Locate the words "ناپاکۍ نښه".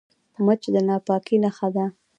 0.87-1.67